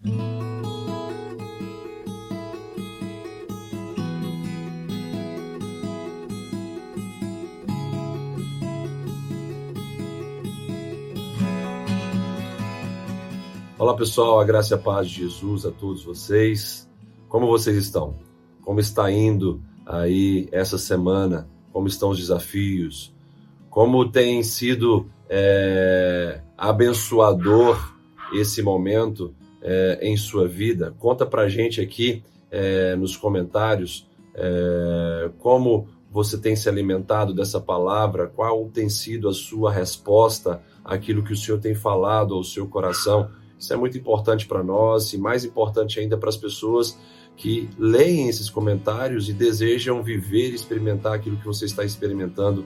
Olá 0.00 0.10
pessoal, 13.96 14.38
a 14.38 14.44
graça 14.44 14.74
e 14.74 14.76
a 14.76 14.78
paz 14.78 15.08
de 15.08 15.16
Jesus 15.24 15.66
a 15.66 15.72
todos 15.72 16.04
vocês. 16.04 16.88
Como 17.28 17.48
vocês 17.48 17.76
estão? 17.76 18.14
Como 18.62 18.78
está 18.78 19.10
indo 19.10 19.60
aí 19.84 20.48
essa 20.52 20.78
semana? 20.78 21.48
Como 21.72 21.88
estão 21.88 22.10
os 22.10 22.18
desafios? 22.18 23.12
Como 23.68 24.08
tem 24.08 24.44
sido 24.44 25.10
é, 25.28 26.40
abençoador 26.56 27.94
esse 28.32 28.62
momento 28.62 29.34
é, 29.62 29.98
em 30.02 30.16
sua 30.16 30.46
vida? 30.46 30.94
Conta 30.98 31.26
pra 31.26 31.48
gente 31.48 31.80
aqui 31.80 32.22
é, 32.50 32.96
nos 32.96 33.16
comentários 33.16 34.08
é, 34.34 35.30
como 35.38 35.88
você 36.10 36.38
tem 36.38 36.56
se 36.56 36.68
alimentado 36.68 37.34
dessa 37.34 37.60
palavra, 37.60 38.26
qual 38.26 38.68
tem 38.68 38.88
sido 38.88 39.28
a 39.28 39.34
sua 39.34 39.70
resposta 39.70 40.62
àquilo 40.84 41.22
que 41.22 41.32
o 41.32 41.36
Senhor 41.36 41.60
tem 41.60 41.74
falado 41.74 42.34
ao 42.34 42.42
seu 42.42 42.66
coração 42.66 43.30
isso 43.58 43.72
é 43.72 43.76
muito 43.76 43.98
importante 43.98 44.46
para 44.46 44.62
nós 44.62 45.12
e 45.12 45.18
mais 45.18 45.44
importante 45.44 45.98
ainda 45.98 46.16
para 46.16 46.28
as 46.28 46.36
pessoas 46.36 46.96
que 47.36 47.68
leem 47.76 48.28
esses 48.28 48.48
comentários 48.48 49.28
e 49.28 49.32
desejam 49.32 50.02
viver 50.02 50.50
e 50.50 50.54
experimentar 50.54 51.14
aquilo 51.14 51.36
que 51.36 51.46
você 51.46 51.64
está 51.64 51.84
experimentando 51.84 52.64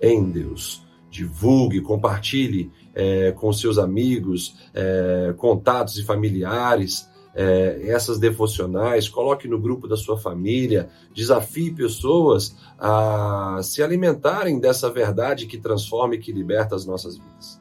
em 0.00 0.24
Deus. 0.24 0.82
Divulgue, 1.12 1.82
compartilhe 1.82 2.72
é, 2.94 3.32
com 3.32 3.52
seus 3.52 3.76
amigos, 3.78 4.56
é, 4.72 5.34
contatos 5.36 5.98
e 5.98 6.04
familiares 6.04 7.06
é, 7.34 7.82
essas 7.88 8.18
devocionais, 8.18 9.08
coloque 9.08 9.48
no 9.48 9.58
grupo 9.58 9.88
da 9.88 9.96
sua 9.96 10.18
família, 10.18 10.88
desafie 11.14 11.70
pessoas 11.70 12.56
a 12.78 13.60
se 13.62 13.82
alimentarem 13.82 14.58
dessa 14.58 14.90
verdade 14.90 15.46
que 15.46 15.58
transforma 15.58 16.14
e 16.14 16.18
que 16.18 16.32
liberta 16.32 16.74
as 16.74 16.84
nossas 16.84 17.16
vidas. 17.16 17.60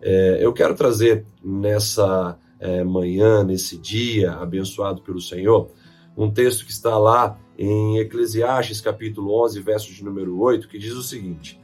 É, 0.00 0.38
eu 0.40 0.52
quero 0.52 0.74
trazer 0.74 1.24
nessa 1.42 2.38
é, 2.60 2.84
manhã, 2.84 3.42
nesse 3.42 3.78
dia 3.78 4.32
abençoado 4.32 5.00
pelo 5.02 5.20
Senhor, 5.20 5.70
um 6.16 6.30
texto 6.30 6.64
que 6.64 6.72
está 6.72 6.96
lá 6.96 7.38
em 7.58 7.98
Eclesiastes, 7.98 8.80
capítulo 8.80 9.42
11, 9.44 9.60
verso 9.60 9.92
de 9.92 10.04
número 10.04 10.38
8, 10.40 10.68
que 10.68 10.78
diz 10.78 10.92
o 10.92 11.02
seguinte: 11.02 11.60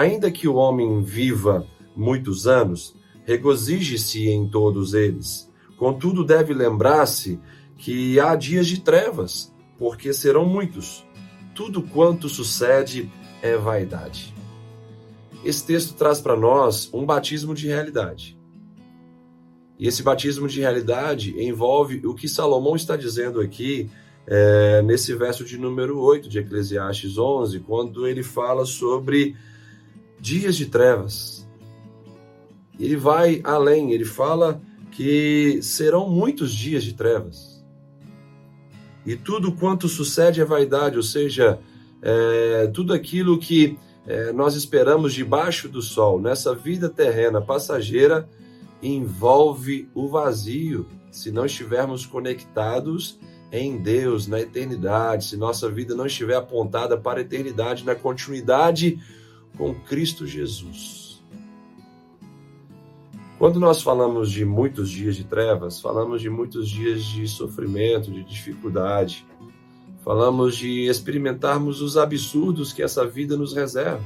Ainda 0.00 0.30
que 0.30 0.48
o 0.48 0.54
homem 0.54 1.02
viva 1.02 1.66
muitos 1.94 2.46
anos, 2.46 2.96
regozije-se 3.26 4.30
em 4.30 4.48
todos 4.48 4.94
eles. 4.94 5.52
Contudo, 5.76 6.24
deve 6.24 6.54
lembrar-se 6.54 7.38
que 7.76 8.18
há 8.18 8.34
dias 8.34 8.66
de 8.66 8.80
trevas, 8.80 9.54
porque 9.78 10.14
serão 10.14 10.46
muitos. 10.46 11.04
Tudo 11.54 11.82
quanto 11.82 12.30
sucede 12.30 13.12
é 13.42 13.58
vaidade. 13.58 14.34
Esse 15.44 15.66
texto 15.66 15.92
traz 15.92 16.18
para 16.18 16.34
nós 16.34 16.88
um 16.94 17.04
batismo 17.04 17.54
de 17.54 17.66
realidade. 17.66 18.38
E 19.78 19.86
esse 19.86 20.02
batismo 20.02 20.48
de 20.48 20.60
realidade 20.60 21.38
envolve 21.38 22.00
o 22.06 22.14
que 22.14 22.26
Salomão 22.26 22.74
está 22.74 22.96
dizendo 22.96 23.38
aqui 23.38 23.90
é, 24.26 24.80
nesse 24.80 25.12
verso 25.12 25.44
de 25.44 25.58
número 25.58 26.00
8 26.00 26.26
de 26.26 26.38
Eclesiastes 26.38 27.18
11, 27.18 27.60
quando 27.60 28.06
ele 28.06 28.22
fala 28.22 28.64
sobre 28.64 29.36
dias 30.20 30.56
de 30.56 30.66
trevas. 30.66 31.48
Ele 32.78 32.96
vai 32.96 33.40
além, 33.44 33.92
ele 33.92 34.04
fala 34.04 34.60
que 34.90 35.60
serão 35.62 36.08
muitos 36.08 36.52
dias 36.52 36.82
de 36.84 36.94
trevas. 36.94 37.64
E 39.04 39.16
tudo 39.16 39.52
quanto 39.52 39.88
sucede 39.88 40.40
é 40.40 40.44
vaidade, 40.44 40.96
ou 40.96 41.02
seja, 41.02 41.58
é, 42.02 42.70
tudo 42.72 42.92
aquilo 42.92 43.38
que 43.38 43.78
é, 44.06 44.32
nós 44.32 44.54
esperamos 44.54 45.14
debaixo 45.14 45.68
do 45.68 45.80
sol, 45.80 46.20
nessa 46.20 46.54
vida 46.54 46.88
terrena 46.88 47.40
passageira, 47.40 48.28
envolve 48.82 49.88
o 49.94 50.08
vazio 50.08 50.86
se 51.10 51.30
não 51.30 51.44
estivermos 51.44 52.06
conectados 52.06 53.18
em 53.52 53.78
Deus, 53.78 54.26
na 54.26 54.40
eternidade, 54.40 55.24
se 55.24 55.36
nossa 55.36 55.68
vida 55.68 55.94
não 55.94 56.06
estiver 56.06 56.36
apontada 56.36 56.96
para 56.96 57.18
a 57.18 57.22
eternidade, 57.22 57.84
na 57.84 57.94
continuidade 57.94 58.98
com 59.60 59.74
Cristo 59.74 60.26
Jesus. 60.26 61.22
Quando 63.38 63.60
nós 63.60 63.82
falamos 63.82 64.32
de 64.32 64.44
muitos 64.44 64.90
dias 64.90 65.16
de 65.16 65.24
trevas, 65.24 65.80
falamos 65.80 66.22
de 66.22 66.30
muitos 66.30 66.68
dias 66.68 67.04
de 67.04 67.28
sofrimento, 67.28 68.10
de 68.10 68.24
dificuldade, 68.24 69.26
Falamos 70.02 70.56
de 70.56 70.86
experimentarmos 70.86 71.82
os 71.82 71.96
absurdos 71.96 72.72
que 72.72 72.82
essa 72.82 73.06
vida 73.06 73.36
nos 73.36 73.54
reserva. 73.54 74.04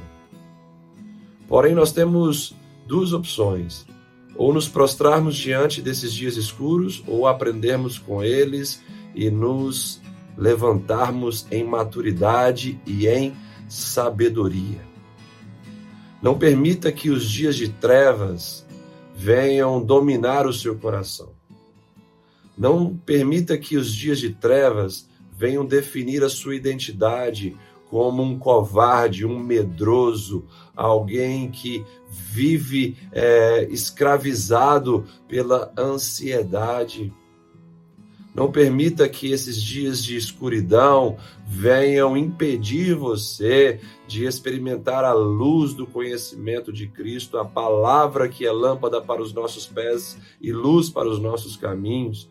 Porém, 1.47 1.73
nós 1.73 1.91
temos 1.91 2.53
duas 2.85 3.13
opções: 3.13 3.85
ou 4.35 4.53
nos 4.53 4.67
prostrarmos 4.67 5.35
diante 5.35 5.81
desses 5.81 6.13
dias 6.13 6.35
escuros, 6.35 7.01
ou 7.07 7.27
aprendermos 7.27 7.97
com 7.97 8.21
eles 8.21 8.83
e 9.13 9.29
nos 9.29 10.01
levantarmos 10.37 11.47
em 11.49 11.63
maturidade 11.63 12.79
e 12.85 13.07
em 13.07 13.33
sabedoria. 13.69 14.94
Não 16.25 16.35
permita 16.35 16.91
que 16.91 17.11
os 17.11 17.29
dias 17.29 17.55
de 17.55 17.69
trevas 17.69 18.65
venham 19.15 19.79
dominar 19.79 20.47
o 20.47 20.51
seu 20.51 20.75
coração. 20.75 21.33
Não 22.57 22.97
permita 22.97 23.55
que 23.59 23.77
os 23.77 23.93
dias 23.93 24.17
de 24.17 24.31
trevas 24.31 25.07
venham 25.37 25.63
definir 25.63 26.23
a 26.23 26.29
sua 26.29 26.55
identidade 26.55 27.55
como 27.91 28.23
um 28.23 28.39
covarde, 28.39 29.23
um 29.23 29.37
medroso, 29.37 30.47
alguém 30.75 31.51
que 31.51 31.85
vive 32.09 32.97
é, 33.11 33.67
escravizado 33.69 35.05
pela 35.27 35.71
ansiedade. 35.77 37.13
Não 38.35 38.51
permita 38.51 39.07
que 39.07 39.31
esses 39.31 39.63
dias 39.63 40.03
de 40.03 40.17
escuridão 40.17 41.15
venham 41.47 42.17
impedir 42.17 42.93
você 42.93 43.79
de 44.05 44.25
experimentar 44.25 45.05
a 45.05 45.13
luz 45.13 45.73
do 45.73 45.87
conhecimento 45.87 46.73
de 46.73 46.85
Cristo, 46.85 47.37
a 47.37 47.45
palavra 47.45 48.27
que 48.27 48.45
é 48.45 48.51
lâmpada 48.51 49.01
para 49.01 49.21
os 49.21 49.33
nossos 49.33 49.65
pés 49.65 50.17
e 50.41 50.51
luz 50.51 50.89
para 50.89 51.07
os 51.07 51.17
nossos 51.17 51.55
caminhos. 51.55 52.29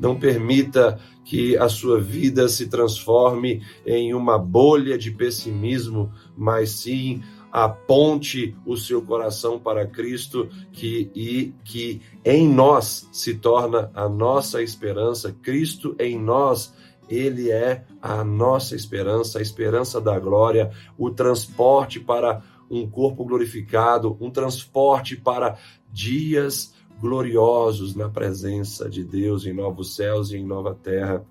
Não 0.00 0.18
permita 0.18 0.98
que 1.22 1.54
a 1.58 1.68
sua 1.68 2.00
vida 2.00 2.48
se 2.48 2.68
transforme 2.68 3.62
em 3.84 4.14
uma 4.14 4.38
bolha 4.38 4.96
de 4.96 5.10
pessimismo, 5.10 6.10
mas 6.34 6.70
sim 6.70 7.22
aponte 7.52 8.56
o 8.64 8.78
seu 8.78 9.02
coração 9.02 9.58
para 9.58 9.86
Cristo 9.86 10.48
que 10.72 11.10
e 11.14 11.54
que 11.62 12.00
em 12.24 12.48
nós 12.48 13.06
se 13.12 13.34
torna 13.34 13.90
a 13.94 14.08
nossa 14.08 14.62
esperança. 14.62 15.36
Cristo 15.42 15.94
em 15.98 16.18
nós 16.18 16.72
ele 17.10 17.50
é 17.50 17.84
a 18.00 18.24
nossa 18.24 18.74
esperança, 18.74 19.38
a 19.38 19.42
esperança 19.42 20.00
da 20.00 20.18
glória, 20.18 20.70
o 20.96 21.10
transporte 21.10 22.00
para 22.00 22.42
um 22.70 22.88
corpo 22.88 23.22
glorificado, 23.24 24.16
um 24.18 24.30
transporte 24.30 25.14
para 25.14 25.58
dias 25.92 26.72
gloriosos 26.98 27.94
na 27.94 28.08
presença 28.08 28.88
de 28.88 29.04
Deus 29.04 29.44
em 29.44 29.52
novos 29.52 29.94
céus 29.94 30.30
e 30.30 30.38
em 30.38 30.46
nova 30.46 30.74
terra, 30.74 31.22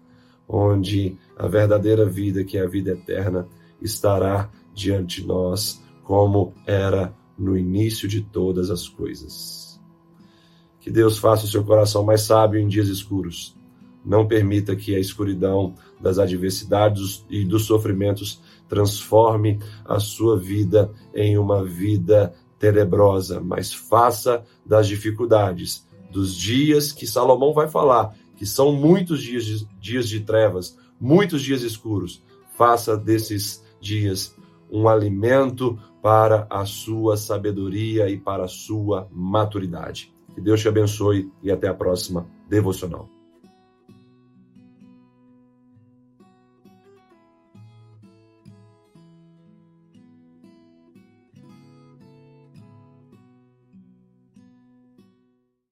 onde 0.48 1.18
a 1.36 1.48
verdadeira 1.48 2.06
vida, 2.06 2.44
que 2.44 2.58
é 2.58 2.62
a 2.62 2.68
vida 2.68 2.92
eterna, 2.92 3.48
estará 3.82 4.52
diante 4.74 5.22
de 5.22 5.28
nós, 5.28 5.81
como 6.04 6.54
era 6.66 7.14
no 7.38 7.58
início 7.58 8.08
de 8.08 8.22
todas 8.22 8.70
as 8.70 8.88
coisas. 8.88 9.80
Que 10.80 10.90
Deus 10.90 11.18
faça 11.18 11.46
o 11.46 11.48
seu 11.48 11.64
coração 11.64 12.04
mais 12.04 12.22
sábio 12.22 12.60
em 12.60 12.68
dias 12.68 12.88
escuros. 12.88 13.56
Não 14.04 14.28
permita 14.28 14.76
que 14.76 14.96
a 14.96 15.00
escuridão 15.00 15.76
das 16.00 16.18
adversidades 16.18 17.24
e 17.30 17.46
dos 17.46 17.66
sofrimentos 17.66 18.42
transforme 18.68 19.60
a 19.86 20.00
sua 20.00 20.40
vida 20.40 20.92
em 21.14 21.38
uma 21.38 21.64
vida 21.64 22.34
tenebrosa, 22.58 23.40
mas 23.40 23.74
faça 23.74 24.44
das 24.66 24.88
dificuldades, 24.88 25.88
dos 26.12 26.36
dias 26.36 26.92
que 26.92 27.08
Salomão 27.08 27.54
vai 27.54 27.68
falar, 27.68 28.16
que 28.36 28.46
são 28.46 28.72
muitos 28.72 29.22
dias 29.22 29.46
de, 29.46 29.68
dias 29.80 30.08
de 30.08 30.22
trevas, 30.22 30.78
muitos 31.00 31.42
dias 31.42 31.64
escuros, 31.64 32.24
faça 32.56 32.96
desses 32.98 33.64
dias 33.80 34.36
um 34.72 34.88
alimento 34.88 35.78
para 36.02 36.48
a 36.50 36.66
sua 36.66 37.18
sabedoria 37.18 38.10
e 38.10 38.18
para 38.18 38.46
a 38.46 38.48
sua 38.48 39.08
maturidade. 39.12 40.14
Que 40.34 40.42
Deus 40.42 40.62
te 40.62 40.68
abençoe 40.68 41.30
e 41.44 41.52
até 41.52 41.68
a 41.68 41.74
próxima 41.74 42.26
devocional. 42.48 43.21